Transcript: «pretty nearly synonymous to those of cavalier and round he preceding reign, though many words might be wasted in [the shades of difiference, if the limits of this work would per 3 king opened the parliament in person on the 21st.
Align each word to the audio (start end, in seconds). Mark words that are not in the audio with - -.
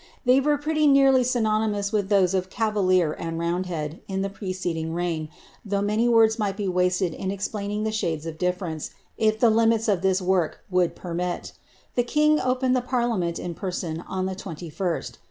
«pretty 0.61 0.87
nearly 0.87 1.23
synonymous 1.23 1.91
to 1.91 2.01
those 2.01 2.33
of 2.33 2.49
cavalier 2.49 3.11
and 3.11 3.37
round 3.37 3.67
he 3.67 4.29
preceding 4.33 4.95
reign, 4.95 5.29
though 5.63 5.79
many 5.83 6.09
words 6.09 6.39
might 6.39 6.57
be 6.57 6.67
wasted 6.67 7.13
in 7.13 7.29
[the 7.29 7.91
shades 7.91 8.25
of 8.25 8.39
difiference, 8.39 8.89
if 9.19 9.37
the 9.39 9.51
limits 9.51 9.87
of 9.87 10.01
this 10.01 10.19
work 10.19 10.61
would 10.71 10.95
per 10.95 11.15
3 11.93 12.03
king 12.05 12.39
opened 12.39 12.75
the 12.75 12.81
parliament 12.81 13.37
in 13.37 13.53
person 13.53 14.01
on 14.07 14.25
the 14.25 14.33
21st. 14.35 15.19